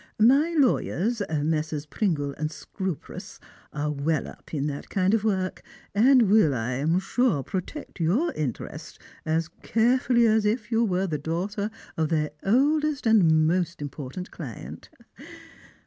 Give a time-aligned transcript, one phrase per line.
[0.19, 1.85] My lawyers, Messrs.
[1.85, 3.37] Pringle and Scrupress,
[3.71, 5.61] are well up in that kind of work,
[5.93, 11.19] and will, I am sure, protect your interests as carefully as if you were the
[11.19, 14.89] daughter of their oldest and most important client."